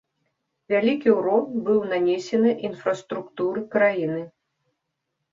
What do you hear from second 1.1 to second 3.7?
ўрон быў нанесены інфраструктуры